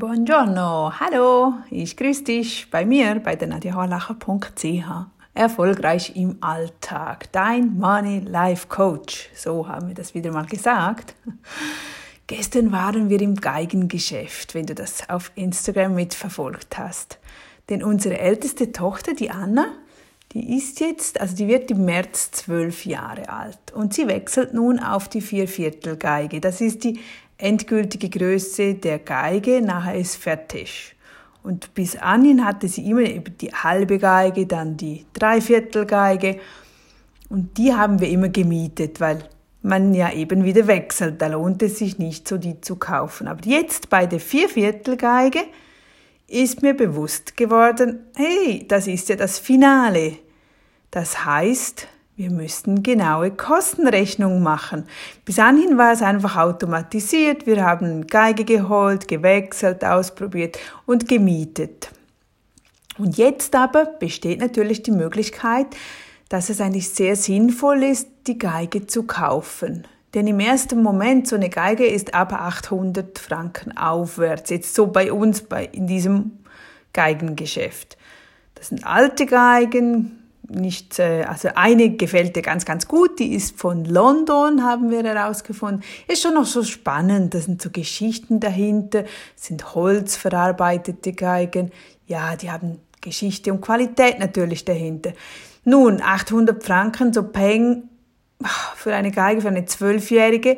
Buongiorno, 0.00 0.98
hallo, 0.98 1.52
ich 1.70 1.94
grüße 1.94 2.24
dich 2.24 2.70
bei 2.70 2.86
mir 2.86 3.16
bei 3.16 3.36
der 3.36 3.48
nadiahorlacher.ch. 3.48 4.64
Erfolgreich 5.34 6.16
im 6.16 6.38
Alltag, 6.40 7.30
dein 7.32 7.76
Money 7.78 8.20
Life 8.20 8.68
Coach. 8.68 9.28
So 9.34 9.68
haben 9.68 9.88
wir 9.88 9.94
das 9.94 10.14
wieder 10.14 10.32
mal 10.32 10.46
gesagt. 10.46 11.14
Gestern 12.26 12.72
waren 12.72 13.10
wir 13.10 13.20
im 13.20 13.34
Geigengeschäft, 13.34 14.54
wenn 14.54 14.64
du 14.64 14.74
das 14.74 15.06
auf 15.10 15.32
Instagram 15.34 15.94
mitverfolgt 15.94 16.78
hast. 16.78 17.18
Denn 17.68 17.84
unsere 17.84 18.18
älteste 18.18 18.72
Tochter, 18.72 19.12
die 19.12 19.30
Anna, 19.30 19.66
die 20.32 20.56
ist 20.56 20.80
jetzt, 20.80 21.20
also 21.20 21.36
die 21.36 21.46
wird 21.46 21.70
im 21.70 21.84
März 21.84 22.30
zwölf 22.30 22.86
Jahre 22.86 23.28
alt 23.28 23.72
und 23.74 23.92
sie 23.92 24.08
wechselt 24.08 24.54
nun 24.54 24.78
auf 24.78 25.08
die 25.08 25.20
Vierviertelgeige. 25.20 26.40
Das 26.40 26.62
ist 26.62 26.84
die 26.84 27.00
endgültige 27.42 28.08
Größe 28.08 28.74
der 28.74 28.98
Geige, 28.98 29.62
nachher 29.62 29.96
ist 29.96 30.16
fertig. 30.16 30.94
Und 31.42 31.72
bis 31.74 31.96
anhin 31.96 32.44
hatte 32.44 32.68
sie 32.68 32.88
immer 32.88 33.02
die 33.02 33.52
halbe 33.52 33.98
Geige, 33.98 34.46
dann 34.46 34.76
die 34.76 35.06
Dreiviertelgeige 35.14 36.38
und 37.30 37.56
die 37.56 37.72
haben 37.72 38.00
wir 38.00 38.08
immer 38.08 38.28
gemietet, 38.28 39.00
weil 39.00 39.24
man 39.62 39.94
ja 39.94 40.12
eben 40.12 40.44
wieder 40.44 40.66
wechselt. 40.66 41.22
Da 41.22 41.28
lohnt 41.28 41.62
es 41.62 41.78
sich 41.78 41.98
nicht 41.98 42.26
so, 42.26 42.36
die 42.36 42.60
zu 42.60 42.76
kaufen. 42.76 43.28
Aber 43.28 43.40
jetzt 43.44 43.88
bei 43.88 44.06
der 44.06 44.20
Vierviertelgeige 44.20 45.40
ist 46.26 46.62
mir 46.62 46.74
bewusst 46.74 47.36
geworden, 47.36 48.00
hey, 48.16 48.66
das 48.66 48.86
ist 48.86 49.08
ja 49.08 49.16
das 49.16 49.38
Finale. 49.38 50.18
Das 50.90 51.24
heißt, 51.24 51.86
wir 52.20 52.30
müssten 52.30 52.82
genaue 52.82 53.30
Kostenrechnung 53.30 54.42
machen. 54.42 54.84
Bis 55.24 55.38
anhin 55.38 55.78
war 55.78 55.90
es 55.90 56.02
einfach 56.02 56.36
automatisiert. 56.36 57.46
Wir 57.46 57.64
haben 57.64 58.08
Geige 58.08 58.44
geholt, 58.44 59.08
gewechselt, 59.08 59.82
ausprobiert 59.86 60.58
und 60.84 61.08
gemietet. 61.08 61.90
Und 62.98 63.16
jetzt 63.16 63.56
aber 63.56 63.86
besteht 63.86 64.38
natürlich 64.40 64.82
die 64.82 64.90
Möglichkeit, 64.90 65.68
dass 66.28 66.50
es 66.50 66.60
eigentlich 66.60 66.90
sehr 66.90 67.16
sinnvoll 67.16 67.84
ist, 67.84 68.06
die 68.26 68.36
Geige 68.36 68.86
zu 68.86 69.04
kaufen. 69.04 69.86
Denn 70.12 70.26
im 70.26 70.40
ersten 70.40 70.82
Moment, 70.82 71.26
so 71.26 71.36
eine 71.36 71.48
Geige 71.48 71.86
ist 71.86 72.12
ab 72.12 72.34
800 72.34 73.18
Franken 73.18 73.74
aufwärts. 73.78 74.50
Jetzt 74.50 74.74
so 74.74 74.88
bei 74.88 75.10
uns, 75.10 75.40
bei, 75.40 75.64
in 75.72 75.86
diesem 75.86 76.32
Geigengeschäft. 76.92 77.96
Das 78.56 78.68
sind 78.68 78.86
alte 78.86 79.24
Geigen, 79.24 80.19
nicht, 80.50 80.98
äh, 80.98 81.22
also 81.22 81.48
eine 81.54 81.90
gefällt 81.90 82.36
dir 82.36 82.42
ganz, 82.42 82.64
ganz 82.64 82.88
gut, 82.88 83.18
die 83.18 83.34
ist 83.34 83.58
von 83.58 83.84
London, 83.84 84.64
haben 84.64 84.90
wir 84.90 85.02
herausgefunden. 85.02 85.82
Ist 86.08 86.22
schon 86.22 86.34
noch 86.34 86.46
so 86.46 86.62
spannend, 86.64 87.34
da 87.34 87.40
sind 87.40 87.62
so 87.62 87.70
Geschichten 87.70 88.40
dahinter, 88.40 89.04
sind 89.36 89.74
holzverarbeitete 89.74 91.12
Geigen. 91.12 91.70
Ja, 92.06 92.36
die 92.36 92.50
haben 92.50 92.80
Geschichte 93.00 93.52
und 93.52 93.60
Qualität 93.60 94.18
natürlich 94.18 94.64
dahinter. 94.64 95.12
Nun, 95.64 96.02
800 96.02 96.62
Franken, 96.62 97.12
so 97.12 97.22
Peng 97.22 97.84
für 98.76 98.94
eine 98.94 99.10
Geige, 99.10 99.42
für 99.42 99.48
eine 99.48 99.66
Zwölfjährige 99.66 100.56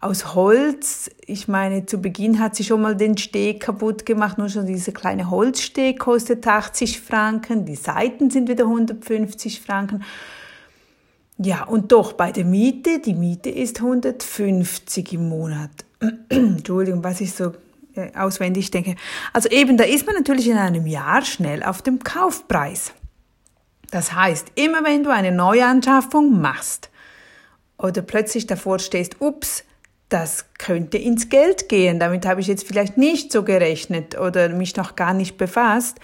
aus 0.00 0.34
Holz. 0.34 1.10
Ich 1.26 1.48
meine, 1.48 1.86
zu 1.86 1.98
Beginn 1.98 2.38
hat 2.38 2.54
sie 2.54 2.64
schon 2.64 2.82
mal 2.82 2.96
den 2.96 3.16
Steg 3.16 3.60
kaputt 3.60 4.06
gemacht. 4.06 4.38
Nur 4.38 4.48
schon 4.48 4.66
dieser 4.66 4.92
kleine 4.92 5.30
Holzsteg 5.30 5.98
kostet 5.98 6.46
80 6.46 7.00
Franken. 7.00 7.64
Die 7.64 7.76
Seiten 7.76 8.30
sind 8.30 8.48
wieder 8.48 8.64
150 8.64 9.60
Franken. 9.60 10.04
Ja, 11.38 11.64
und 11.64 11.92
doch 11.92 12.14
bei 12.14 12.32
der 12.32 12.44
Miete, 12.44 12.98
die 12.98 13.14
Miete 13.14 13.50
ist 13.50 13.80
150 13.80 15.12
im 15.12 15.28
Monat. 15.28 15.70
Entschuldigung, 16.30 17.04
was 17.04 17.20
ich 17.20 17.32
so 17.32 17.52
äh, 17.94 18.10
auswendig 18.16 18.70
denke. 18.70 18.96
Also 19.32 19.48
eben, 19.50 19.76
da 19.76 19.84
ist 19.84 20.06
man 20.06 20.14
natürlich 20.14 20.48
in 20.48 20.56
einem 20.56 20.86
Jahr 20.86 21.22
schnell 21.22 21.62
auf 21.62 21.82
dem 21.82 22.02
Kaufpreis. 22.02 22.92
Das 23.90 24.14
heißt, 24.14 24.52
immer 24.54 24.82
wenn 24.84 25.04
du 25.04 25.10
eine 25.10 25.32
Neuanschaffung 25.32 26.40
machst 26.40 26.90
oder 27.78 28.02
plötzlich 28.02 28.46
davor 28.46 28.78
stehst, 28.78 29.20
ups, 29.20 29.64
das 30.08 30.46
könnte 30.58 30.98
ins 30.98 31.28
Geld 31.28 31.68
gehen, 31.68 31.98
damit 31.98 32.26
habe 32.26 32.40
ich 32.40 32.46
jetzt 32.46 32.66
vielleicht 32.66 32.96
nicht 32.96 33.32
so 33.32 33.42
gerechnet 33.42 34.18
oder 34.18 34.48
mich 34.50 34.76
noch 34.76 34.94
gar 34.94 35.14
nicht 35.14 35.36
befasst, 35.36 35.98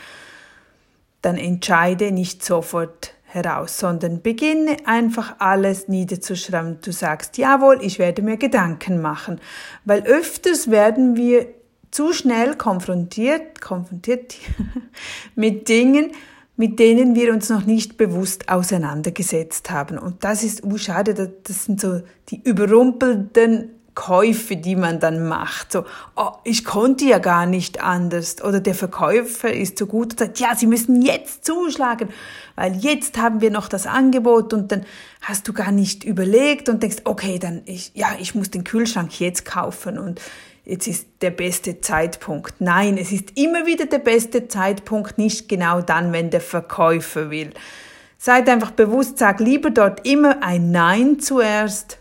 dann 1.22 1.36
entscheide 1.36 2.10
nicht 2.10 2.44
sofort 2.44 3.14
heraus, 3.24 3.78
sondern 3.78 4.20
beginne 4.20 4.76
einfach 4.84 5.36
alles 5.38 5.88
niederzuschreiben. 5.88 6.78
Du 6.82 6.92
sagst, 6.92 7.38
jawohl, 7.38 7.78
ich 7.80 7.98
werde 7.98 8.22
mir 8.22 8.36
Gedanken 8.36 9.00
machen, 9.00 9.40
weil 9.84 10.02
öfters 10.02 10.70
werden 10.70 11.16
wir 11.16 11.46
zu 11.90 12.12
schnell 12.12 12.56
konfrontiert, 12.56 13.60
konfrontiert 13.60 14.36
mit 15.34 15.68
Dingen, 15.68 16.10
mit 16.56 16.78
denen 16.78 17.14
wir 17.14 17.32
uns 17.32 17.48
noch 17.48 17.64
nicht 17.64 17.96
bewusst 17.96 18.48
auseinandergesetzt 18.48 19.70
haben. 19.70 19.98
Und 19.98 20.24
das 20.24 20.42
ist 20.42 20.64
uh, 20.64 20.76
schade, 20.76 21.14
das 21.14 21.64
sind 21.64 21.80
so 21.80 22.02
die 22.28 22.42
überrumpelten 22.42 23.70
Käufe, 23.94 24.56
die 24.56 24.76
man 24.76 25.00
dann 25.00 25.28
macht. 25.28 25.72
So, 25.72 25.84
oh, 26.16 26.30
ich 26.44 26.64
konnte 26.64 27.04
ja 27.04 27.18
gar 27.18 27.46
nicht 27.46 27.82
anders. 27.82 28.42
Oder 28.42 28.60
der 28.60 28.74
Verkäufer 28.74 29.52
ist 29.52 29.78
so 29.78 29.86
gut 29.86 30.12
und 30.12 30.18
sagt, 30.18 30.38
ja, 30.38 30.54
Sie 30.56 30.66
müssen 30.66 31.02
jetzt 31.02 31.44
zuschlagen, 31.44 32.08
weil 32.56 32.76
jetzt 32.76 33.18
haben 33.18 33.40
wir 33.40 33.50
noch 33.50 33.68
das 33.68 33.86
Angebot 33.86 34.52
und 34.54 34.72
dann 34.72 34.84
hast 35.20 35.46
du 35.46 35.52
gar 35.52 35.72
nicht 35.72 36.04
überlegt 36.04 36.68
und 36.68 36.82
denkst, 36.82 37.02
okay, 37.04 37.38
dann 37.38 37.62
ich, 37.66 37.92
ja, 37.94 38.08
ich 38.18 38.34
muss 38.34 38.50
den 38.50 38.64
Kühlschrank 38.64 39.20
jetzt 39.20 39.44
kaufen 39.44 39.98
und 39.98 40.20
jetzt 40.64 40.86
ist 40.86 41.06
der 41.20 41.30
beste 41.30 41.80
Zeitpunkt. 41.80 42.60
Nein, 42.60 42.96
es 42.96 43.12
ist 43.12 43.36
immer 43.36 43.66
wieder 43.66 43.86
der 43.86 43.98
beste 43.98 44.48
Zeitpunkt, 44.48 45.18
nicht 45.18 45.48
genau 45.48 45.82
dann, 45.82 46.12
wenn 46.12 46.30
der 46.30 46.40
Verkäufer 46.40 47.30
will. 47.30 47.50
Seid 48.16 48.48
einfach 48.48 48.70
bewusst, 48.70 49.18
sag 49.18 49.40
lieber 49.40 49.70
dort 49.70 50.06
immer 50.06 50.42
ein 50.42 50.70
Nein 50.70 51.18
zuerst. 51.18 51.98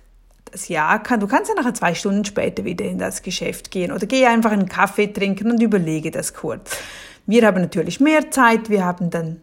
Das 0.51 0.67
Ja 0.67 0.97
kann, 0.99 1.19
du 1.19 1.27
kannst 1.27 1.49
ja 1.49 1.55
nachher 1.55 1.73
zwei 1.73 1.95
Stunden 1.95 2.25
später 2.25 2.65
wieder 2.65 2.85
in 2.85 2.99
das 2.99 3.21
Geschäft 3.21 3.71
gehen 3.71 3.91
oder 3.91 4.05
geh 4.05 4.25
einfach 4.25 4.51
einen 4.51 4.67
Kaffee 4.67 5.07
trinken 5.07 5.49
und 5.49 5.61
überlege 5.61 6.11
das 6.11 6.33
kurz. 6.33 6.77
Wir 7.25 7.45
haben 7.45 7.61
natürlich 7.61 7.99
mehr 7.99 8.31
Zeit, 8.31 8.69
wir 8.69 8.83
haben 8.83 9.09
dann, 9.09 9.39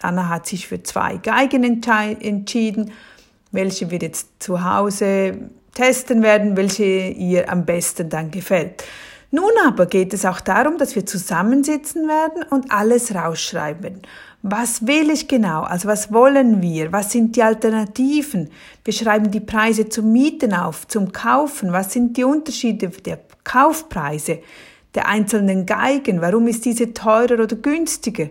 Anna 0.00 0.28
hat 0.28 0.46
sich 0.46 0.68
für 0.68 0.82
zwei 0.82 1.16
Geigen 1.16 1.64
entschieden, 1.64 2.92
welche 3.50 3.90
wir 3.90 3.98
jetzt 3.98 4.28
zu 4.38 4.62
Hause 4.62 5.50
testen 5.74 6.22
werden, 6.22 6.56
welche 6.56 6.84
ihr 6.84 7.50
am 7.50 7.64
besten 7.64 8.08
dann 8.08 8.30
gefällt. 8.30 8.84
Nun 9.32 9.52
aber 9.64 9.86
geht 9.86 10.12
es 10.12 10.24
auch 10.24 10.40
darum, 10.40 10.78
dass 10.78 10.96
wir 10.96 11.06
zusammensitzen 11.06 12.08
werden 12.08 12.42
und 12.50 12.72
alles 12.72 13.14
rausschreiben. 13.14 14.02
Was 14.42 14.86
will 14.86 15.10
ich 15.10 15.28
genau? 15.28 15.62
Also 15.62 15.86
was 15.86 16.12
wollen 16.12 16.62
wir? 16.62 16.92
Was 16.92 17.12
sind 17.12 17.36
die 17.36 17.42
Alternativen? 17.42 18.48
Wir 18.84 18.94
schreiben 18.94 19.30
die 19.30 19.40
Preise 19.40 19.88
zum 19.90 20.12
Mieten 20.12 20.54
auf, 20.54 20.88
zum 20.88 21.12
Kaufen. 21.12 21.72
Was 21.72 21.92
sind 21.92 22.16
die 22.16 22.24
Unterschiede 22.24 22.88
der 22.88 23.20
Kaufpreise 23.44 24.38
der 24.94 25.08
einzelnen 25.08 25.66
Geigen? 25.66 26.22
Warum 26.22 26.48
ist 26.48 26.64
diese 26.64 26.94
teurer 26.94 27.42
oder 27.42 27.56
günstiger? 27.56 28.30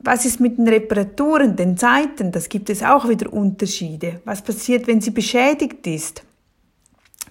Was 0.00 0.24
ist 0.24 0.40
mit 0.40 0.58
den 0.58 0.66
Reparaturen, 0.66 1.54
den 1.54 1.76
Seiten? 1.76 2.32
Das 2.32 2.48
gibt 2.48 2.68
es 2.68 2.82
auch 2.82 3.08
wieder 3.08 3.32
Unterschiede. 3.32 4.20
Was 4.24 4.42
passiert, 4.42 4.88
wenn 4.88 5.00
sie 5.00 5.12
beschädigt 5.12 5.86
ist? 5.86 6.24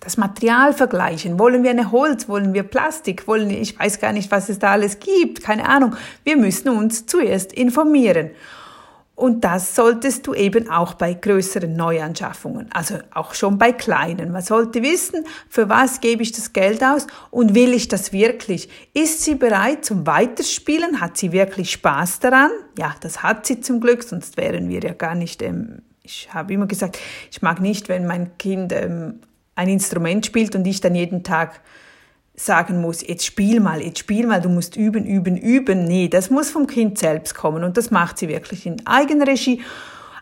Das 0.02 0.18
Material 0.18 0.74
vergleichen. 0.74 1.40
Wollen 1.40 1.64
wir 1.64 1.70
eine 1.70 1.92
Holz? 1.92 2.28
Wollen 2.28 2.54
wir 2.54 2.64
Plastik? 2.64 3.28
Wollen 3.28 3.50
ich 3.50 3.80
weiß 3.80 4.00
gar 4.00 4.12
nicht, 4.12 4.30
was 4.32 4.50
es 4.50 4.60
da 4.60 4.72
alles 4.72 5.00
gibt. 5.00 5.42
Keine 5.42 5.70
Ahnung. 5.70 5.96
Wir 6.24 6.36
müssen 6.36 6.70
uns 6.70 7.06
zuerst 7.06 7.54
informieren. 7.54 8.32
Und 9.22 9.44
das 9.44 9.76
solltest 9.76 10.26
du 10.26 10.34
eben 10.34 10.68
auch 10.72 10.96
bei 10.96 11.14
größeren 11.14 11.76
Neuanschaffungen, 11.76 12.72
also 12.74 12.96
auch 13.14 13.36
schon 13.36 13.60
bei 13.60 13.72
kleinen. 13.72 14.32
Man 14.32 14.42
sollte 14.42 14.82
wissen, 14.82 15.26
für 15.48 15.70
was 15.70 16.02
gebe 16.02 16.24
ich 16.24 16.32
das 16.32 16.54
Geld 16.54 16.84
aus 16.84 17.06
und 17.30 17.54
will 17.54 17.72
ich 17.72 17.88
das 17.88 18.14
wirklich? 18.14 18.68
Ist 18.96 19.24
sie 19.24 19.36
bereit 19.36 19.86
zum 19.86 20.08
Weiterspielen? 20.08 21.02
Hat 21.02 21.18
sie 21.18 21.34
wirklich 21.34 21.70
Spaß 21.70 22.18
daran? 22.22 22.50
Ja, 22.80 22.96
das 23.02 23.22
hat 23.22 23.46
sie 23.46 23.62
zum 23.62 23.80
Glück, 23.80 24.02
sonst 24.02 24.38
wären 24.38 24.70
wir 24.70 24.80
ja 24.80 24.94
gar 24.94 25.14
nicht. 25.14 25.44
Ähm, 25.44 25.84
ich 26.02 26.34
habe 26.34 26.54
immer 26.54 26.66
gesagt, 26.66 26.98
ich 27.30 27.44
mag 27.44 27.62
nicht, 27.62 27.90
wenn 27.90 28.08
mein 28.08 28.40
Kind 28.40 28.74
ähm, 28.74 29.20
ein 29.62 29.70
Instrument 29.70 30.26
spielt 30.26 30.56
und 30.56 30.66
ich 30.66 30.82
dann 30.82 30.96
jeden 30.96 31.24
Tag 31.24 31.62
sagen 32.36 32.82
muss, 32.82 33.06
jetzt 33.06 33.26
spiel 33.26 33.60
mal, 33.60 33.82
jetzt 33.82 34.00
spiel 34.00 34.26
mal, 34.26 34.42
du 34.42 34.50
musst 34.50 34.76
üben, 34.76 35.06
üben, 35.06 35.38
üben. 35.38 35.86
Nee, 35.86 36.08
das 36.08 36.32
muss 36.32 36.50
vom 36.50 36.66
Kind 36.66 36.98
selbst 36.98 37.36
kommen 37.36 37.64
und 37.64 37.78
das 37.78 37.92
macht 37.92 38.18
sie 38.18 38.28
wirklich 38.28 38.66
in 38.66 38.86
Eigenregie. 38.88 39.62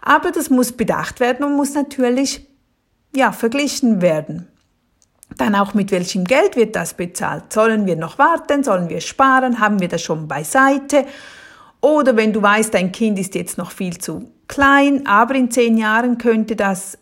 Aber 0.01 0.31
das 0.31 0.50
muss 0.50 0.74
bedacht 0.74 1.21
werden 1.21 1.45
und 1.45 1.56
muss 1.56 1.74
natürlich, 1.74 2.47
ja, 3.15 3.31
verglichen 3.31 4.01
werden. 4.01 4.47
Dann 5.38 5.56
auch 5.56 5.74
mit 5.74 5.92
welchem 5.92 6.25
Geld 6.25 6.57
wird 6.57 6.75
das 6.75 6.95
bezahlt? 6.95 7.53
Sollen 7.53 7.85
wir 7.85 7.95
noch 7.95 8.18
warten? 8.18 8.63
Sollen 8.63 8.89
wir 8.89 9.00
sparen? 9.00 9.59
Haben 9.59 9.80
wir 9.80 9.88
das 9.88 10.01
schon 10.01 10.27
beiseite? 10.27 11.06
Oder 11.80 12.18
wenn 12.18 12.33
du 12.33 12.42
weißt, 12.42 12.74
dein 12.74 12.92
Kind 12.92 13.18
ist 13.18 13.35
jetzt 13.35 13.57
noch 13.57 13.71
viel 13.71 13.97
zu 14.00 14.31
klein, 14.47 15.07
aber 15.07 15.35
in 15.35 15.50
zehn 15.50 15.77
Jahren 15.77 16.18
könnte 16.18 16.57
das 16.57 16.97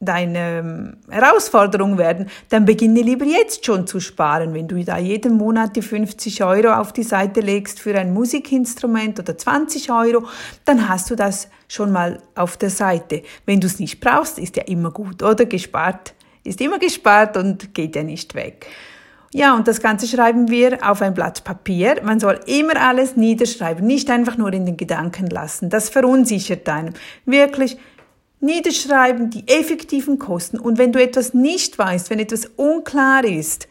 deine 0.00 0.58
ähm, 0.58 0.96
Herausforderung 1.08 1.96
werden, 1.96 2.28
dann 2.50 2.64
beginne 2.64 3.00
lieber 3.00 3.24
jetzt 3.24 3.64
schon 3.64 3.86
zu 3.86 3.98
sparen. 4.00 4.52
Wenn 4.52 4.68
du 4.68 4.82
da 4.84 4.98
jeden 4.98 5.34
Monat 5.34 5.74
die 5.76 5.82
50 5.82 6.44
Euro 6.44 6.74
auf 6.74 6.92
die 6.92 7.02
Seite 7.02 7.40
legst 7.40 7.80
für 7.80 7.98
ein 7.98 8.12
Musikinstrument 8.12 9.18
oder 9.18 9.38
20 9.38 9.90
Euro, 9.90 10.26
dann 10.64 10.88
hast 10.88 11.10
du 11.10 11.16
das 11.16 11.48
schon 11.68 11.92
mal 11.92 12.20
auf 12.34 12.56
der 12.56 12.70
Seite. 12.70 13.22
Wenn 13.46 13.60
du 13.60 13.66
es 13.66 13.78
nicht 13.78 14.00
brauchst, 14.00 14.38
ist 14.38 14.56
ja 14.56 14.64
immer 14.64 14.90
gut, 14.90 15.22
oder? 15.22 15.46
Gespart 15.46 16.14
ist 16.46 16.60
immer 16.60 16.78
gespart 16.78 17.36
und 17.36 17.74
geht 17.74 17.96
ja 17.96 18.02
nicht 18.02 18.34
weg. 18.34 18.66
Ja, 19.32 19.54
und 19.54 19.68
das 19.68 19.82
Ganze 19.82 20.06
schreiben 20.06 20.48
wir 20.48 20.78
auf 20.88 21.02
ein 21.02 21.12
Blatt 21.12 21.44
Papier. 21.44 21.96
Man 22.04 22.20
soll 22.20 22.40
immer 22.46 22.80
alles 22.80 23.16
niederschreiben, 23.16 23.86
nicht 23.86 24.08
einfach 24.08 24.36
nur 24.38 24.52
in 24.52 24.64
den 24.64 24.76
Gedanken 24.76 25.26
lassen. 25.26 25.68
Das 25.68 25.90
verunsichert 25.90 26.68
einem. 26.68 26.94
Wirklich 27.26 27.76
niederschreiben 28.40 29.30
die 29.30 29.48
effektiven 29.48 30.18
Kosten. 30.18 30.58
Und 30.58 30.78
wenn 30.78 30.92
du 30.92 31.02
etwas 31.02 31.34
nicht 31.34 31.78
weißt, 31.78 32.10
wenn 32.10 32.18
etwas 32.18 32.46
unklar 32.56 33.24
ist, 33.24 33.68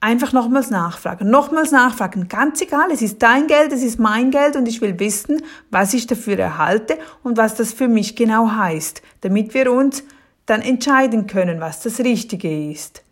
einfach 0.00 0.32
nochmals 0.32 0.70
nachfragen, 0.70 1.28
nochmals 1.30 1.72
nachfragen. 1.72 2.28
Ganz 2.28 2.60
egal, 2.60 2.90
es 2.92 3.02
ist 3.02 3.22
dein 3.22 3.46
Geld, 3.46 3.72
es 3.72 3.82
ist 3.82 3.98
mein 3.98 4.30
Geld 4.30 4.56
und 4.56 4.68
ich 4.68 4.80
will 4.80 4.98
wissen, 4.98 5.42
was 5.70 5.94
ich 5.94 6.06
dafür 6.06 6.38
erhalte 6.38 6.98
und 7.22 7.36
was 7.36 7.56
das 7.56 7.72
für 7.72 7.88
mich 7.88 8.14
genau 8.14 8.50
heißt, 8.50 9.02
damit 9.22 9.54
wir 9.54 9.72
uns 9.72 10.04
dann 10.46 10.62
entscheiden 10.62 11.26
können, 11.26 11.60
was 11.60 11.80
das 11.80 11.98
Richtige 12.00 12.70
ist. 12.70 13.02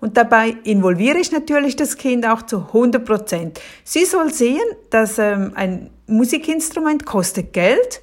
Und 0.00 0.18
dabei 0.18 0.56
involviere 0.64 1.18
ich 1.18 1.32
natürlich 1.32 1.76
das 1.76 1.96
Kind 1.96 2.26
auch 2.26 2.42
zu 2.42 2.58
100 2.58 3.04
Prozent. 3.04 3.60
Sie 3.84 4.04
soll 4.04 4.32
sehen, 4.32 4.60
dass 4.90 5.18
ähm, 5.18 5.52
ein 5.54 5.90
Musikinstrument 6.06 7.06
kostet 7.06 7.54
Geld, 7.54 8.02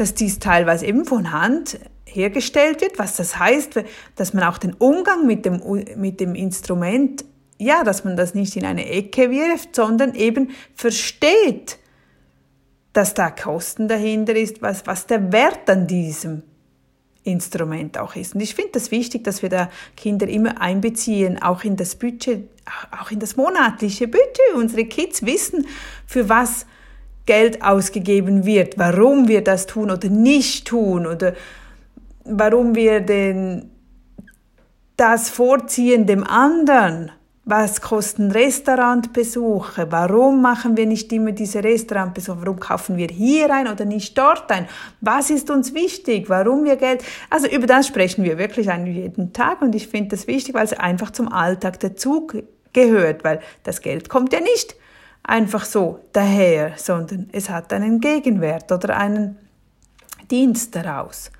dass 0.00 0.14
dies 0.14 0.38
teilweise 0.38 0.86
eben 0.86 1.04
von 1.04 1.30
Hand 1.30 1.78
hergestellt 2.06 2.80
wird, 2.80 2.98
was 2.98 3.16
das 3.16 3.38
heißt, 3.38 3.84
dass 4.16 4.32
man 4.32 4.44
auch 4.44 4.56
den 4.56 4.72
Umgang 4.72 5.26
mit 5.26 5.44
dem, 5.44 5.60
mit 5.96 6.20
dem 6.20 6.34
Instrument, 6.34 7.22
ja, 7.58 7.84
dass 7.84 8.02
man 8.02 8.16
das 8.16 8.34
nicht 8.34 8.56
in 8.56 8.64
eine 8.64 8.88
Ecke 8.88 9.30
wirft, 9.30 9.76
sondern 9.76 10.14
eben 10.14 10.52
versteht, 10.74 11.78
dass 12.94 13.12
da 13.12 13.30
Kosten 13.30 13.88
dahinter 13.88 14.34
ist, 14.34 14.62
was, 14.62 14.86
was 14.86 15.06
der 15.06 15.32
Wert 15.32 15.68
an 15.68 15.86
diesem 15.86 16.44
Instrument 17.22 17.98
auch 17.98 18.16
ist. 18.16 18.34
Und 18.34 18.40
ich 18.40 18.54
finde 18.54 18.72
das 18.72 18.90
wichtig, 18.90 19.22
dass 19.24 19.42
wir 19.42 19.50
da 19.50 19.68
Kinder 19.98 20.26
immer 20.26 20.62
einbeziehen, 20.62 21.40
auch 21.42 21.62
in 21.62 21.76
das 21.76 21.94
Budget, 21.94 22.48
auch 22.98 23.10
in 23.10 23.20
das 23.20 23.36
monatliche 23.36 24.08
Budget. 24.08 24.54
Unsere 24.54 24.86
Kids 24.86 25.26
wissen, 25.26 25.66
für 26.06 26.30
was 26.30 26.64
Geld 27.30 27.62
ausgegeben 27.62 28.44
wird, 28.44 28.76
warum 28.76 29.28
wir 29.28 29.44
das 29.44 29.66
tun 29.66 29.92
oder 29.92 30.08
nicht 30.08 30.66
tun 30.66 31.06
oder 31.06 31.34
warum 32.24 32.74
wir 32.74 32.98
den, 33.00 33.70
das 34.96 35.30
vorziehen 35.30 36.06
dem 36.06 36.24
anderen. 36.24 37.12
Was 37.44 37.80
kosten 37.82 38.32
Restaurantbesuche? 38.32 39.86
Warum 39.90 40.42
machen 40.42 40.76
wir 40.76 40.86
nicht 40.86 41.12
immer 41.12 41.30
diese 41.30 41.62
Restaurantbesuche? 41.62 42.38
Warum 42.40 42.58
kaufen 42.58 42.96
wir 42.96 43.06
hier 43.06 43.54
ein 43.54 43.68
oder 43.68 43.84
nicht 43.84 44.18
dort 44.18 44.50
ein? 44.50 44.66
Was 45.00 45.30
ist 45.30 45.52
uns 45.52 45.72
wichtig? 45.72 46.28
Warum 46.28 46.64
wir 46.64 46.74
Geld? 46.74 47.04
Also 47.30 47.46
über 47.46 47.68
das 47.68 47.86
sprechen 47.86 48.24
wir 48.24 48.38
wirklich 48.38 48.66
jeden 48.66 49.32
Tag 49.32 49.62
und 49.62 49.76
ich 49.76 49.86
finde 49.86 50.16
das 50.16 50.26
wichtig, 50.26 50.52
weil 50.52 50.64
es 50.64 50.72
einfach 50.72 51.12
zum 51.12 51.32
Alltag 51.32 51.78
dazu 51.78 52.26
gehört, 52.72 53.22
weil 53.22 53.38
das 53.62 53.82
Geld 53.82 54.08
kommt 54.08 54.32
ja 54.32 54.40
nicht 54.40 54.74
einfach 55.22 55.64
so 55.64 56.00
daher, 56.12 56.72
sondern 56.76 57.28
es 57.32 57.50
hat 57.50 57.72
einen 57.72 58.00
Gegenwert 58.00 58.70
oder 58.72 58.96
einen 58.96 59.38
Dienst 60.30 60.74
daraus. 60.74 61.30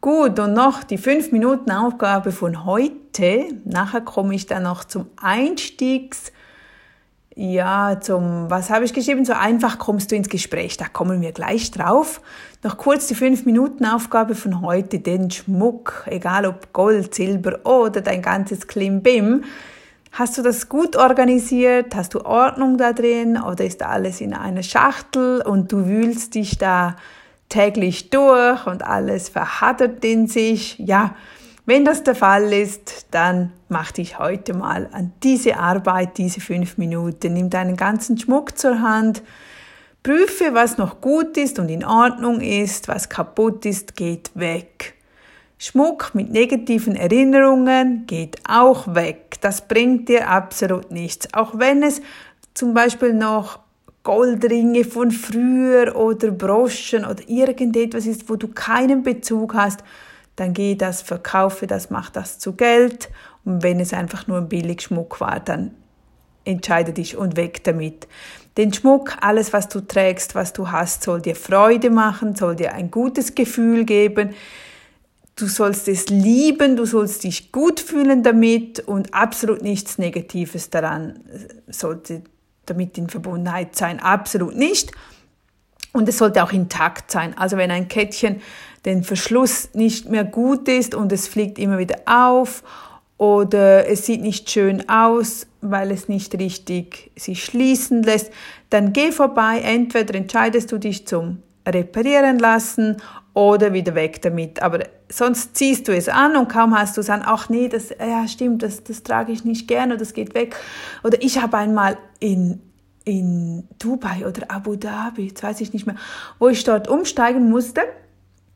Gut, 0.00 0.38
und 0.38 0.52
noch 0.52 0.84
die 0.84 0.98
5 0.98 1.32
Minuten 1.32 1.70
Aufgabe 1.72 2.30
von 2.30 2.64
heute. 2.64 3.46
Nachher 3.64 4.00
komme 4.00 4.34
ich 4.34 4.46
dann 4.46 4.62
noch 4.62 4.84
zum 4.84 5.06
Einstiegs, 5.16 6.32
ja, 7.40 8.00
zum, 8.00 8.50
was 8.50 8.68
habe 8.68 8.84
ich 8.84 8.92
geschrieben? 8.92 9.24
So 9.24 9.32
einfach 9.32 9.78
kommst 9.78 10.10
du 10.10 10.16
ins 10.16 10.28
Gespräch. 10.28 10.76
Da 10.76 10.88
kommen 10.88 11.20
wir 11.20 11.30
gleich 11.30 11.70
drauf. 11.70 12.20
Noch 12.64 12.76
kurz 12.78 13.06
die 13.06 13.14
5 13.14 13.46
Minuten 13.46 13.86
Aufgabe 13.86 14.34
von 14.34 14.60
heute. 14.60 14.98
Den 14.98 15.30
Schmuck, 15.30 16.02
egal 16.06 16.46
ob 16.46 16.72
Gold, 16.72 17.14
Silber 17.14 17.60
oder 17.64 18.00
dein 18.00 18.22
ganzes 18.22 18.66
Klimbim. 18.66 19.44
Hast 20.12 20.38
du 20.38 20.42
das 20.42 20.68
gut 20.68 20.96
organisiert? 20.96 21.94
Hast 21.94 22.14
du 22.14 22.24
Ordnung 22.24 22.78
da 22.78 22.92
drin? 22.92 23.40
Oder 23.40 23.64
ist 23.64 23.82
alles 23.82 24.20
in 24.20 24.34
einer 24.34 24.62
Schachtel 24.62 25.42
und 25.42 25.70
du 25.72 25.86
wühlst 25.86 26.34
dich 26.34 26.58
da 26.58 26.96
täglich 27.48 28.10
durch 28.10 28.66
und 28.66 28.84
alles 28.84 29.28
verhattert 29.28 30.04
in 30.04 30.26
sich. 30.26 30.78
Ja, 30.78 31.14
wenn 31.66 31.84
das 31.84 32.02
der 32.02 32.14
Fall 32.14 32.52
ist, 32.52 33.06
dann 33.10 33.52
mach 33.68 33.92
dich 33.92 34.18
heute 34.18 34.54
mal 34.54 34.88
an 34.92 35.12
diese 35.22 35.58
Arbeit, 35.58 36.18
diese 36.18 36.40
fünf 36.40 36.78
Minuten. 36.78 37.34
Nimm 37.34 37.50
deinen 37.50 37.76
ganzen 37.76 38.18
Schmuck 38.18 38.56
zur 38.58 38.80
Hand. 38.80 39.22
Prüfe, 40.02 40.54
was 40.54 40.78
noch 40.78 41.00
gut 41.00 41.36
ist 41.36 41.58
und 41.58 41.68
in 41.68 41.84
Ordnung 41.84 42.40
ist, 42.40 42.88
was 42.88 43.08
kaputt 43.08 43.66
ist, 43.66 43.96
geht 43.96 44.30
weg. 44.34 44.94
Schmuck 45.60 46.14
mit 46.14 46.30
negativen 46.30 46.94
Erinnerungen 46.94 48.06
geht 48.06 48.36
auch 48.48 48.94
weg. 48.94 49.34
Das 49.40 49.66
bringt 49.66 50.08
dir 50.08 50.30
absolut 50.30 50.92
nichts. 50.92 51.34
Auch 51.34 51.58
wenn 51.58 51.82
es 51.82 52.00
zum 52.54 52.74
Beispiel 52.74 53.12
noch 53.12 53.58
Goldringe 54.04 54.84
von 54.84 55.10
früher 55.10 55.96
oder 55.96 56.30
Broschen 56.30 57.04
oder 57.04 57.28
irgendetwas 57.28 58.06
ist, 58.06 58.30
wo 58.30 58.36
du 58.36 58.48
keinen 58.48 59.02
Bezug 59.02 59.54
hast, 59.54 59.80
dann 60.36 60.54
geh 60.54 60.76
das, 60.76 61.02
verkaufe 61.02 61.66
das, 61.66 61.90
mach 61.90 62.10
das 62.10 62.38
zu 62.38 62.52
Geld. 62.52 63.08
Und 63.44 63.64
wenn 63.64 63.80
es 63.80 63.92
einfach 63.92 64.28
nur 64.28 64.38
ein 64.38 64.48
Billigschmuck 64.48 65.20
war, 65.20 65.40
dann 65.40 65.72
entscheide 66.44 66.92
dich 66.92 67.16
und 67.16 67.36
weg 67.36 67.64
damit. 67.64 68.06
Den 68.56 68.72
Schmuck, 68.72 69.16
alles, 69.20 69.52
was 69.52 69.68
du 69.68 69.80
trägst, 69.80 70.36
was 70.36 70.52
du 70.52 70.70
hast, 70.70 71.02
soll 71.02 71.20
dir 71.20 71.34
Freude 71.34 71.90
machen, 71.90 72.36
soll 72.36 72.54
dir 72.54 72.74
ein 72.74 72.92
gutes 72.92 73.34
Gefühl 73.34 73.84
geben. 73.84 74.30
Du 75.38 75.46
sollst 75.46 75.86
es 75.86 76.08
lieben, 76.08 76.74
du 76.74 76.84
sollst 76.84 77.22
dich 77.22 77.52
gut 77.52 77.78
fühlen 77.78 78.24
damit 78.24 78.80
und 78.80 79.14
absolut 79.14 79.62
nichts 79.62 79.96
Negatives 79.96 80.68
daran 80.68 81.20
sollte 81.68 82.22
damit 82.66 82.98
in 82.98 83.08
Verbundenheit 83.08 83.76
sein. 83.76 84.00
Absolut 84.00 84.56
nicht. 84.56 84.90
Und 85.92 86.08
es 86.08 86.18
sollte 86.18 86.42
auch 86.42 86.50
intakt 86.50 87.12
sein. 87.12 87.38
Also 87.38 87.56
wenn 87.56 87.70
ein 87.70 87.86
Kettchen 87.86 88.40
den 88.84 89.04
Verschluss 89.04 89.70
nicht 89.74 90.08
mehr 90.10 90.24
gut 90.24 90.68
ist 90.68 90.96
und 90.96 91.12
es 91.12 91.28
fliegt 91.28 91.60
immer 91.60 91.78
wieder 91.78 92.00
auf 92.06 92.64
oder 93.16 93.88
es 93.88 94.06
sieht 94.06 94.22
nicht 94.22 94.50
schön 94.50 94.88
aus, 94.88 95.46
weil 95.60 95.92
es 95.92 96.08
nicht 96.08 96.34
richtig 96.36 97.12
sich 97.14 97.44
schließen 97.44 98.02
lässt, 98.02 98.32
dann 98.70 98.92
geh 98.92 99.12
vorbei. 99.12 99.60
Entweder 99.60 100.16
entscheidest 100.16 100.72
du 100.72 100.78
dich 100.78 101.06
zum 101.06 101.44
Reparieren 101.64 102.40
lassen 102.40 102.96
oder 103.34 103.72
wieder 103.72 103.94
weg 103.94 104.20
damit. 104.22 104.62
Aber 104.62 104.80
sonst 105.10 105.56
ziehst 105.56 105.88
du 105.88 105.94
es 105.94 106.08
an 106.08 106.36
und 106.36 106.48
kaum 106.48 106.78
hast 106.78 106.96
du 106.96 107.00
es 107.00 107.10
an, 107.10 107.22
ach 107.24 107.48
nee, 107.48 107.68
das, 107.68 107.90
ja 107.90 108.26
stimmt, 108.28 108.62
das, 108.62 108.84
das 108.84 109.02
trage 109.02 109.32
ich 109.32 109.44
nicht 109.44 109.68
gerne, 109.68 109.96
das 109.96 110.12
geht 110.12 110.34
weg. 110.34 110.56
Oder 111.02 111.22
ich 111.22 111.40
habe 111.40 111.56
einmal 111.56 111.98
in, 112.20 112.60
in 113.04 113.68
Dubai 113.78 114.26
oder 114.26 114.50
Abu 114.50 114.76
Dhabi, 114.76 115.28
jetzt 115.28 115.42
weiß 115.42 115.60
ich 115.60 115.72
nicht 115.72 115.86
mehr, 115.86 115.96
wo 116.38 116.48
ich 116.48 116.64
dort 116.64 116.88
umsteigen 116.88 117.48
musste, 117.50 117.82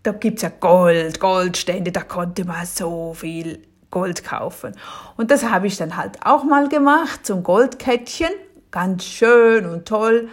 da 0.02 0.12
gibt's 0.12 0.42
ja 0.42 0.50
Gold, 0.50 1.20
Goldstände, 1.20 1.92
da 1.92 2.02
konnte 2.02 2.44
man 2.44 2.66
so 2.66 3.14
viel 3.14 3.62
Gold 3.90 4.24
kaufen. 4.24 4.72
Und 5.16 5.30
das 5.30 5.44
habe 5.44 5.68
ich 5.68 5.76
dann 5.76 5.96
halt 5.96 6.18
auch 6.24 6.44
mal 6.44 6.68
gemacht, 6.68 7.24
zum 7.24 7.42
Goldkettchen, 7.42 8.30
ganz 8.70 9.04
schön 9.04 9.66
und 9.66 9.86
toll. 9.86 10.28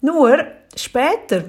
Nur 0.00 0.38
später, 0.74 1.44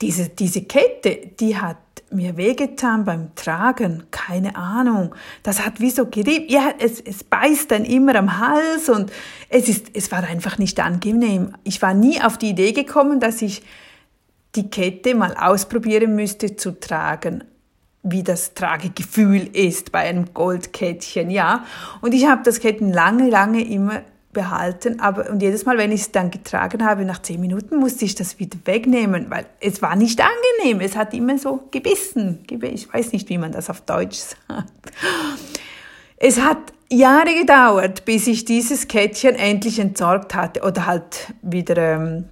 diese, 0.00 0.30
diese 0.30 0.62
Kette, 0.62 1.30
die 1.38 1.58
hat 1.58 1.76
mir 2.14 2.36
wehgetan 2.36 3.04
beim 3.04 3.34
Tragen, 3.34 4.04
keine 4.10 4.56
Ahnung. 4.56 5.14
Das 5.42 5.64
hat 5.64 5.80
wie 5.80 5.90
so 5.90 6.06
gerieben. 6.06 6.46
Ja, 6.48 6.72
es, 6.78 7.00
es 7.00 7.24
beißt 7.24 7.70
dann 7.70 7.84
immer 7.84 8.14
am 8.14 8.38
Hals 8.38 8.88
und 8.88 9.10
es 9.48 9.68
ist, 9.68 9.86
es 9.94 10.12
war 10.12 10.24
einfach 10.24 10.58
nicht 10.58 10.80
angenehm. 10.80 11.54
Ich 11.64 11.82
war 11.82 11.94
nie 11.94 12.20
auf 12.22 12.38
die 12.38 12.50
Idee 12.50 12.72
gekommen, 12.72 13.20
dass 13.20 13.42
ich 13.42 13.62
die 14.54 14.68
Kette 14.68 15.14
mal 15.14 15.34
ausprobieren 15.34 16.14
müsste 16.14 16.56
zu 16.56 16.78
tragen 16.78 17.44
wie 18.02 18.22
das 18.22 18.54
Tragegefühl 18.54 19.48
ist 19.52 19.92
bei 19.92 20.00
einem 20.00 20.34
Goldkettchen, 20.34 21.30
ja. 21.30 21.64
Und 22.00 22.14
ich 22.14 22.26
habe 22.26 22.42
das 22.44 22.58
Ketten 22.58 22.92
lange, 22.92 23.30
lange 23.30 23.64
immer 23.64 24.02
behalten, 24.32 25.00
aber 25.00 25.30
und 25.30 25.42
jedes 25.42 25.64
Mal, 25.64 25.78
wenn 25.78 25.92
ich 25.92 26.02
es 26.02 26.12
dann 26.12 26.30
getragen 26.30 26.84
habe, 26.84 27.04
nach 27.04 27.20
zehn 27.20 27.40
Minuten 27.40 27.76
musste 27.76 28.04
ich 28.04 28.14
das 28.14 28.38
wieder 28.38 28.58
wegnehmen, 28.64 29.26
weil 29.30 29.46
es 29.60 29.82
war 29.82 29.96
nicht 29.96 30.20
angenehm. 30.20 30.80
Es 30.80 30.96
hat 30.96 31.14
immer 31.14 31.38
so 31.38 31.68
gebissen. 31.70 32.44
Ich 32.48 32.92
weiß 32.92 33.12
nicht, 33.12 33.28
wie 33.28 33.38
man 33.38 33.52
das 33.52 33.70
auf 33.70 33.82
Deutsch 33.82 34.18
sagt. 34.18 34.92
Es 36.16 36.40
hat 36.40 36.58
Jahre 36.88 37.34
gedauert, 37.34 38.04
bis 38.04 38.26
ich 38.26 38.44
dieses 38.44 38.86
Kettchen 38.86 39.34
endlich 39.34 39.78
entsorgt 39.78 40.34
hatte 40.34 40.62
oder 40.62 40.86
halt 40.86 41.32
wieder 41.42 41.76
ähm, 41.76 42.24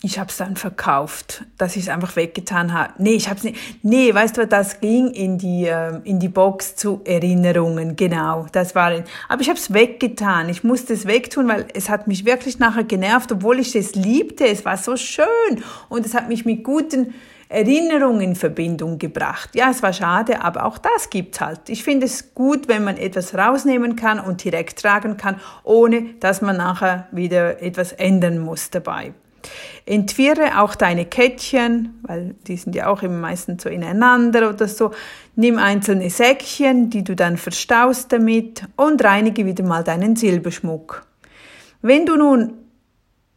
ich 0.00 0.18
habe 0.20 0.30
es 0.30 0.36
dann 0.36 0.54
verkauft, 0.54 1.44
dass 1.56 1.74
ich 1.74 1.82
es 1.82 1.88
einfach 1.88 2.14
weggetan 2.14 2.72
habe. 2.72 2.94
Nee, 2.98 3.14
ich 3.14 3.28
habe 3.28 3.38
es 3.38 3.42
nicht. 3.42 3.58
Nee, 3.82 4.14
weißt 4.14 4.36
du, 4.36 4.46
das 4.46 4.78
ging 4.80 5.10
in 5.10 5.38
die 5.38 5.66
äh, 5.66 5.98
in 6.04 6.20
die 6.20 6.28
Box 6.28 6.76
zu 6.76 7.00
Erinnerungen, 7.04 7.96
genau. 7.96 8.46
Das 8.52 8.76
war. 8.76 8.92
Aber 9.28 9.42
ich 9.42 9.48
habe 9.48 9.58
es 9.58 9.74
weggetan. 9.74 10.48
Ich 10.50 10.62
musste 10.62 10.92
es 10.92 11.06
wegtun, 11.06 11.48
weil 11.48 11.66
es 11.74 11.88
hat 11.88 12.06
mich 12.06 12.24
wirklich 12.24 12.60
nachher 12.60 12.84
genervt, 12.84 13.32
obwohl 13.32 13.58
ich 13.58 13.74
es 13.74 13.96
liebte. 13.96 14.46
Es 14.46 14.64
war 14.64 14.76
so 14.76 14.96
schön 14.96 15.26
und 15.88 16.06
es 16.06 16.14
hat 16.14 16.28
mich 16.28 16.44
mit 16.44 16.62
guten 16.62 17.14
Erinnerungen 17.48 18.20
in 18.20 18.36
Verbindung 18.36 18.98
gebracht. 18.98 19.50
Ja, 19.54 19.70
es 19.70 19.82
war 19.82 19.92
schade, 19.92 20.42
aber 20.42 20.64
auch 20.64 20.78
das 20.78 21.10
gibt's 21.10 21.40
halt. 21.40 21.68
Ich 21.68 21.82
finde 21.82 22.06
es 22.06 22.34
gut, 22.34 22.68
wenn 22.68 22.84
man 22.84 22.98
etwas 22.98 23.34
rausnehmen 23.34 23.96
kann 23.96 24.20
und 24.20 24.44
direkt 24.44 24.80
tragen 24.80 25.16
kann, 25.16 25.40
ohne 25.64 26.14
dass 26.20 26.40
man 26.40 26.56
nachher 26.56 27.08
wieder 27.10 27.60
etwas 27.60 27.90
ändern 27.92 28.38
muss 28.38 28.70
dabei. 28.70 29.12
Entwirre 29.86 30.60
auch 30.60 30.74
deine 30.74 31.06
Kettchen, 31.06 32.00
weil 32.02 32.34
die 32.46 32.56
sind 32.56 32.74
ja 32.74 32.88
auch 32.88 33.02
immer 33.02 33.18
meistens 33.18 33.62
so 33.62 33.68
ineinander 33.68 34.50
oder 34.50 34.68
so. 34.68 34.92
Nimm 35.36 35.58
einzelne 35.58 36.10
Säckchen, 36.10 36.90
die 36.90 37.04
du 37.04 37.16
dann 37.16 37.36
verstaust 37.36 38.12
damit 38.12 38.62
und 38.76 39.02
reinige 39.02 39.46
wieder 39.46 39.64
mal 39.64 39.84
deinen 39.84 40.16
Silberschmuck. 40.16 41.06
Wenn 41.80 42.06
du 42.06 42.16
nun 42.16 42.54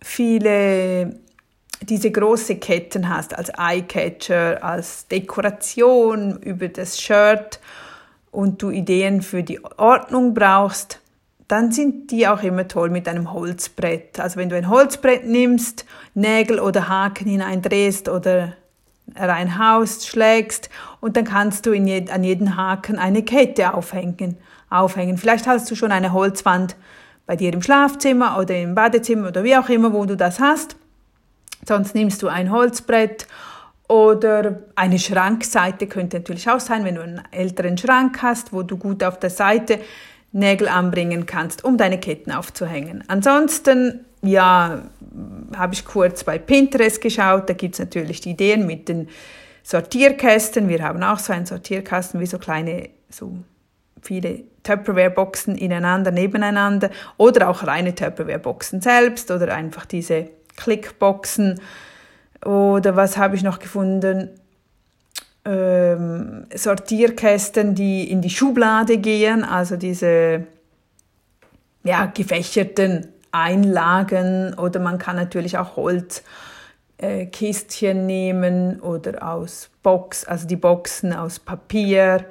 viele 0.02 1.20
diese 1.82 2.12
große 2.12 2.58
Ketten 2.58 3.10
hast 3.10 3.36
als 3.36 3.50
Eyecatcher, 3.58 4.64
als 4.64 5.08
Dekoration 5.08 6.38
über 6.42 6.68
das 6.68 7.02
Shirt 7.02 7.60
und 8.30 8.62
du 8.62 8.70
Ideen 8.70 9.22
für 9.22 9.44
die 9.44 9.64
Ordnung 9.78 10.34
brauchst, 10.34 11.01
dann 11.52 11.74
sind 11.74 12.12
die 12.12 12.30
auch 12.30 12.44
immer 12.44 12.70
toll 12.70 12.90
mit 12.90 13.10
einem 13.10 13.34
Holzbrett. 13.34 14.22
Also 14.22 14.38
wenn 14.38 14.48
du 14.48 14.56
ein 14.56 14.70
Holzbrett 14.70 15.28
nimmst, 15.28 15.86
Nägel 16.14 16.62
oder 16.62 16.88
Haken 16.88 17.28
hineindrehst 17.28 18.08
oder 18.08 18.54
reinhaust, 19.18 20.08
schlägst 20.08 20.70
und 21.02 21.18
dann 21.18 21.26
kannst 21.26 21.66
du 21.66 21.74
je, 21.74 22.10
an 22.10 22.24
jeden 22.24 22.56
Haken 22.56 22.98
eine 22.98 23.24
Kette 23.24 23.74
aufhängen, 23.74 24.38
aufhängen. 24.70 25.18
Vielleicht 25.18 25.46
hast 25.46 25.70
du 25.70 25.76
schon 25.76 25.92
eine 25.92 26.14
Holzwand 26.14 26.78
bei 27.26 27.36
dir 27.36 27.52
im 27.52 27.62
Schlafzimmer 27.62 28.38
oder 28.40 28.58
im 28.58 28.74
Badezimmer 28.74 29.28
oder 29.28 29.44
wie 29.44 29.58
auch 29.58 29.68
immer, 29.68 29.92
wo 29.92 30.06
du 30.06 30.16
das 30.16 30.40
hast. 30.40 30.78
Sonst 31.68 31.96
nimmst 31.96 32.24
du 32.24 32.30
ein 32.30 32.50
Holzbrett 32.50 33.28
oder 33.90 34.62
eine 34.76 35.00
Schrankseite 35.00 35.88
könnte 35.88 36.20
natürlich 36.20 36.50
auch 36.50 36.62
sein, 36.62 36.86
wenn 36.86 36.96
du 36.96 37.02
einen 37.02 37.22
älteren 37.32 37.78
Schrank 37.78 38.22
hast, 38.22 38.54
wo 38.54 38.64
du 38.64 38.78
gut 38.78 39.04
auf 39.04 39.20
der 39.20 39.30
Seite 39.30 39.82
Nägel 40.32 40.68
anbringen 40.68 41.26
kannst, 41.26 41.64
um 41.64 41.78
deine 41.78 42.00
Ketten 42.00 42.32
aufzuhängen. 42.32 43.04
Ansonsten, 43.08 44.06
ja, 44.22 44.84
habe 45.56 45.74
ich 45.74 45.86
kurz 45.86 46.24
bei 46.24 46.38
Pinterest 46.38 47.02
geschaut, 47.02 47.50
da 47.50 47.54
gibt's 47.54 47.80
natürlich 47.80 48.22
die 48.22 48.32
Ideen 48.32 48.66
mit 48.66 48.88
den 48.88 49.10
Sortierkästen. 49.64 50.70
Wir 50.70 50.84
haben 50.84 51.04
auch 51.04 51.20
so 51.20 51.34
einen 51.34 51.46
Sortierkasten 51.46 52.20
wie 52.20 52.26
so 52.26 52.40
kleine, 52.40 52.90
so 53.10 53.38
viele 54.02 54.44
Tupperware-Boxen 54.64 55.56
ineinander, 55.56 56.12
nebeneinander 56.12 56.90
oder 57.18 57.50
auch 57.50 57.66
reine 57.66 57.94
Tupperware-Boxen 57.94 58.82
selbst 58.82 59.32
oder 59.32 59.54
einfach 59.54 59.86
diese 59.86 60.30
Clickboxen. 60.56 61.60
Oder 62.46 62.96
was 62.96 63.18
habe 63.18 63.36
ich 63.36 63.44
noch 63.44 63.60
gefunden? 63.60 64.30
Ähm, 65.46 66.46
Sortierkästen, 66.54 67.76
die 67.76 68.10
in 68.10 68.22
die 68.22 68.30
Schublade 68.30 68.98
gehen, 68.98 69.44
also 69.44 69.76
diese 69.76 70.48
ja, 71.84 72.06
gefächerten 72.06 73.08
Einlagen 73.32 74.54
oder 74.56 74.80
man 74.80 74.98
kann 74.98 75.16
natürlich 75.16 75.58
auch 75.58 75.78
Holzkistchen 75.78 77.98
äh, 77.98 78.04
nehmen 78.04 78.82
oder 78.82 79.28
aus 79.28 79.70
Box, 79.82 80.26
also 80.26 80.48
die 80.48 80.58
Boxen 80.58 81.14
aus 81.14 81.40
Papier. 81.40 82.26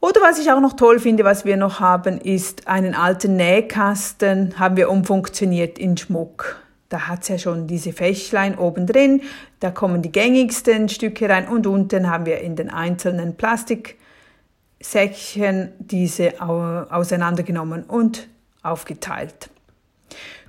Oder 0.00 0.22
was 0.22 0.38
ich 0.38 0.50
auch 0.50 0.60
noch 0.60 0.72
toll 0.72 0.98
finde, 0.98 1.24
was 1.24 1.44
wir 1.44 1.58
noch 1.58 1.80
haben, 1.80 2.18
ist 2.18 2.68
einen 2.68 2.94
alten 2.94 3.36
Nähkasten, 3.36 4.58
haben 4.58 4.76
wir 4.76 4.90
umfunktioniert 4.90 5.78
in 5.78 5.98
Schmuck. 5.98 6.56
Da 6.90 7.08
hat's 7.08 7.28
ja 7.28 7.38
schon 7.38 7.66
diese 7.68 7.94
Fächlein 7.94 8.58
oben 8.58 8.86
drin, 8.86 9.22
da 9.60 9.70
kommen 9.70 10.02
die 10.02 10.10
gängigsten 10.10 10.88
Stücke 10.88 11.28
rein 11.28 11.46
und 11.46 11.68
unten 11.68 12.10
haben 12.10 12.26
wir 12.26 12.40
in 12.40 12.56
den 12.56 12.68
einzelnen 12.68 13.36
Plastiksäckchen 13.36 15.72
diese 15.78 16.42
auseinandergenommen 16.42 17.84
und 17.84 18.26
aufgeteilt. 18.62 19.50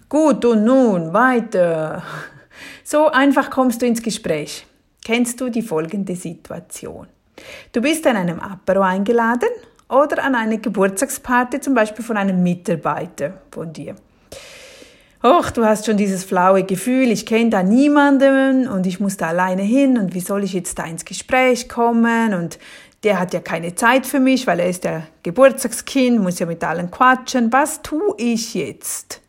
Gut, 0.09 0.43
und 0.43 0.65
nun 0.65 1.13
weiter. 1.13 2.01
So 2.83 3.07
einfach 3.07 3.51
kommst 3.51 3.83
du 3.83 3.85
ins 3.85 4.01
Gespräch. 4.01 4.65
Kennst 5.05 5.39
du 5.39 5.49
die 5.49 5.61
folgende 5.61 6.15
Situation? 6.15 7.05
Du 7.71 7.81
bist 7.81 8.07
an 8.07 8.17
einem 8.17 8.39
Apero 8.39 8.81
eingeladen 8.81 9.49
oder 9.89 10.23
an 10.23 10.33
eine 10.33 10.57
Geburtstagsparty, 10.57 11.61
zum 11.61 11.75
Beispiel 11.75 12.03
von 12.03 12.17
einem 12.17 12.41
Mitarbeiter 12.41 13.41
von 13.51 13.71
dir. 13.71 13.95
Och, 15.23 15.51
du 15.51 15.63
hast 15.63 15.85
schon 15.85 15.97
dieses 15.97 16.23
flaue 16.23 16.63
Gefühl, 16.63 17.11
ich 17.11 17.27
kenne 17.27 17.51
da 17.51 17.61
niemanden 17.61 18.67
und 18.67 18.87
ich 18.87 18.99
muss 18.99 19.17
da 19.17 19.27
alleine 19.27 19.61
hin 19.61 19.99
und 19.99 20.15
wie 20.15 20.19
soll 20.19 20.43
ich 20.43 20.53
jetzt 20.53 20.79
da 20.79 20.85
ins 20.85 21.05
Gespräch 21.05 21.69
kommen 21.69 22.33
und 22.33 22.57
der 23.03 23.19
hat 23.19 23.31
ja 23.31 23.39
keine 23.39 23.75
Zeit 23.75 24.07
für 24.07 24.19
mich, 24.19 24.47
weil 24.47 24.59
er 24.59 24.69
ist 24.69 24.83
der 24.83 25.03
Geburtstagskind, 25.21 26.19
muss 26.19 26.39
ja 26.39 26.47
mit 26.47 26.63
allen 26.63 26.89
quatschen. 26.89 27.53
Was 27.53 27.83
tue 27.83 28.15
ich 28.17 28.55
jetzt? 28.55 29.21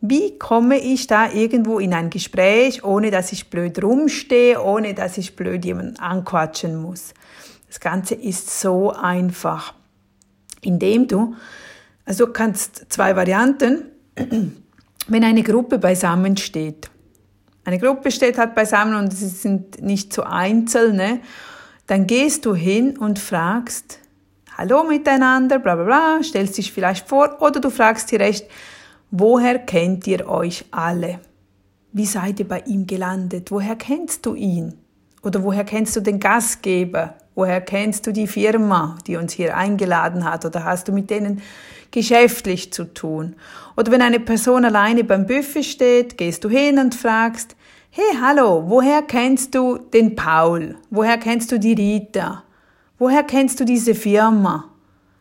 Wie 0.00 0.38
komme 0.38 0.78
ich 0.78 1.08
da 1.08 1.32
irgendwo 1.32 1.80
in 1.80 1.92
ein 1.92 2.10
Gespräch, 2.10 2.84
ohne 2.84 3.10
dass 3.10 3.32
ich 3.32 3.50
blöd 3.50 3.82
rumstehe, 3.82 4.62
ohne 4.62 4.94
dass 4.94 5.18
ich 5.18 5.34
blöd 5.34 5.64
jemanden 5.64 5.98
anquatschen 5.98 6.76
muss? 6.76 7.14
Das 7.66 7.80
Ganze 7.80 8.14
ist 8.14 8.60
so 8.60 8.92
einfach, 8.92 9.74
indem 10.60 11.08
du, 11.08 11.34
also 12.04 12.28
kannst 12.28 12.92
zwei 12.92 13.16
Varianten, 13.16 13.90
wenn 15.08 15.24
eine 15.24 15.42
Gruppe 15.42 15.78
beisammen 15.78 16.36
steht. 16.36 16.90
Eine 17.64 17.78
Gruppe 17.78 18.10
steht 18.10 18.38
halt 18.38 18.54
beisammen 18.54 18.94
und 18.94 19.12
sie 19.12 19.28
sind 19.28 19.82
nicht 19.82 20.12
so 20.12 20.22
einzelne, 20.22 21.20
dann 21.86 22.06
gehst 22.06 22.46
du 22.46 22.54
hin 22.54 22.96
und 22.96 23.18
fragst, 23.18 24.00
Hallo 24.56 24.84
miteinander, 24.84 25.58
bla 25.58 25.74
bla 25.74 25.84
bla, 25.84 26.22
stellst 26.22 26.56
dich 26.56 26.72
vielleicht 26.72 27.06
vor 27.06 27.42
oder 27.42 27.60
du 27.60 27.68
fragst 27.68 28.10
direkt, 28.10 28.44
woher 29.10 29.58
kennt 29.58 30.06
ihr 30.06 30.26
euch 30.28 30.64
alle? 30.70 31.20
Wie 31.92 32.06
seid 32.06 32.40
ihr 32.40 32.48
bei 32.48 32.60
ihm 32.60 32.86
gelandet? 32.86 33.50
Woher 33.50 33.76
kennst 33.76 34.24
du 34.24 34.34
ihn? 34.34 34.78
Oder 35.22 35.42
woher 35.42 35.64
kennst 35.64 35.94
du 35.96 36.00
den 36.00 36.20
Gastgeber? 36.20 37.16
Woher 37.36 37.60
kennst 37.60 38.06
du 38.06 38.12
die 38.12 38.26
Firma, 38.26 38.96
die 39.06 39.16
uns 39.16 39.34
hier 39.34 39.58
eingeladen 39.58 40.24
hat? 40.24 40.46
Oder 40.46 40.64
hast 40.64 40.88
du 40.88 40.92
mit 40.92 41.10
denen 41.10 41.42
geschäftlich 41.90 42.72
zu 42.72 42.84
tun? 42.94 43.36
Oder 43.76 43.92
wenn 43.92 44.00
eine 44.00 44.20
Person 44.20 44.64
alleine 44.64 45.04
beim 45.04 45.26
Buffet 45.26 45.62
steht, 45.62 46.16
gehst 46.16 46.44
du 46.44 46.48
hin 46.48 46.78
und 46.78 46.94
fragst, 46.94 47.54
hey, 47.90 48.16
hallo, 48.22 48.64
woher 48.68 49.02
kennst 49.02 49.54
du 49.54 49.76
den 49.76 50.16
Paul? 50.16 50.76
Woher 50.88 51.18
kennst 51.18 51.52
du 51.52 51.58
die 51.58 51.74
Rita? 51.74 52.42
Woher 52.98 53.22
kennst 53.22 53.60
du 53.60 53.66
diese 53.66 53.94
Firma? 53.94 54.70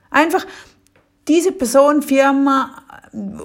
Einfach 0.10 0.46
diese 1.28 1.52
Person, 1.52 2.02
Firma 2.02 2.82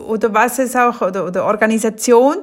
oder 0.06 0.32
was 0.32 0.60
es 0.60 0.76
auch, 0.76 1.00
oder, 1.00 1.26
oder 1.26 1.44
Organisation, 1.44 2.36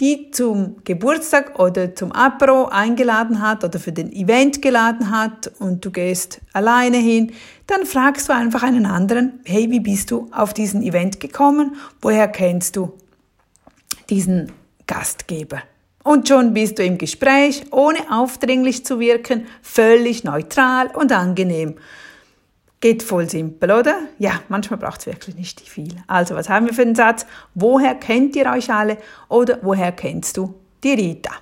die 0.00 0.30
zum 0.30 0.76
Geburtstag 0.84 1.58
oder 1.58 1.94
zum 1.94 2.10
Apro 2.12 2.66
eingeladen 2.66 3.42
hat 3.42 3.64
oder 3.64 3.78
für 3.78 3.92
den 3.92 4.10
Event 4.10 4.62
geladen 4.62 5.10
hat 5.10 5.52
und 5.58 5.84
du 5.84 5.90
gehst 5.90 6.40
alleine 6.54 6.96
hin, 6.96 7.32
dann 7.66 7.84
fragst 7.84 8.28
du 8.28 8.32
einfach 8.32 8.62
einen 8.62 8.86
anderen, 8.86 9.40
hey, 9.44 9.70
wie 9.70 9.80
bist 9.80 10.10
du 10.10 10.28
auf 10.32 10.54
diesen 10.54 10.82
Event 10.82 11.20
gekommen? 11.20 11.76
Woher 12.00 12.28
kennst 12.28 12.76
du 12.76 12.94
diesen 14.08 14.50
Gastgeber? 14.86 15.62
Und 16.02 16.28
schon 16.28 16.54
bist 16.54 16.78
du 16.78 16.84
im 16.84 16.96
Gespräch, 16.96 17.64
ohne 17.70 17.98
aufdringlich 18.10 18.86
zu 18.86 19.00
wirken, 19.00 19.46
völlig 19.60 20.24
neutral 20.24 20.88
und 20.94 21.12
angenehm. 21.12 21.76
Geht 22.80 23.02
voll 23.02 23.28
simpel, 23.28 23.70
oder? 23.70 24.08
Ja, 24.18 24.40
manchmal 24.48 24.78
braucht 24.78 25.00
es 25.00 25.06
wirklich 25.06 25.36
nicht 25.36 25.60
viel. 25.60 25.94
Also, 26.06 26.34
was 26.34 26.48
haben 26.48 26.66
wir 26.66 26.72
für 26.72 26.82
einen 26.82 26.94
Satz? 26.94 27.26
Woher 27.54 27.94
kennt 27.94 28.34
ihr 28.36 28.50
euch 28.50 28.72
alle? 28.72 28.96
Oder 29.28 29.58
woher 29.60 29.92
kennst 29.92 30.38
du 30.38 30.54
die 30.82 30.94
Rita? 30.94 31.32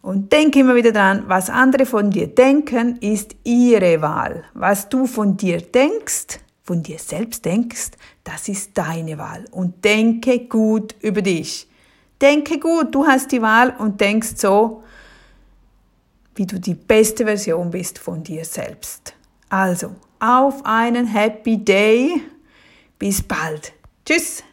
Und 0.00 0.32
denk 0.32 0.56
immer 0.56 0.74
wieder 0.74 0.92
dran, 0.92 1.24
was 1.28 1.50
andere 1.50 1.84
von 1.84 2.10
dir 2.10 2.26
denken, 2.26 2.96
ist 3.00 3.36
ihre 3.44 4.00
Wahl. 4.00 4.44
Was 4.54 4.88
du 4.88 5.06
von 5.06 5.36
dir 5.36 5.60
denkst, 5.60 6.40
von 6.62 6.82
dir 6.82 6.98
selbst 6.98 7.44
denkst, 7.44 7.92
das 8.22 8.48
ist 8.48 8.76
deine 8.76 9.18
Wahl. 9.18 9.44
Und 9.50 9.84
denke 9.84 10.40
gut 10.40 10.94
über 11.00 11.20
dich. 11.20 11.68
Denke 12.20 12.58
gut, 12.58 12.94
du 12.94 13.06
hast 13.06 13.32
die 13.32 13.42
Wahl 13.42 13.74
und 13.78 14.00
denkst 14.00 14.36
so, 14.36 14.82
wie 16.34 16.46
du 16.46 16.58
die 16.58 16.74
beste 16.74 17.24
Version 17.24 17.70
bist 17.70 17.98
von 17.98 18.22
dir 18.22 18.44
selbst. 18.44 19.14
Also, 19.48 19.92
auf 20.20 20.64
einen 20.64 21.06
Happy 21.06 21.58
Day. 21.58 22.20
Bis 22.98 23.22
bald. 23.22 23.72
Tschüss. 24.04 24.44